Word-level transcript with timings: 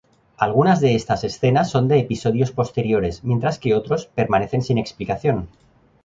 Algunas 0.35 0.81
de 0.81 0.95
estas 0.95 1.23
escenas 1.23 1.69
son 1.69 1.87
de 1.87 1.99
episodios 1.99 2.49
posteriores, 2.51 3.23
mientras 3.23 3.59
que 3.59 3.75
otros 3.75 4.07
permanecen 4.07 4.63
sin 4.63 4.79
explicación. 4.79 5.47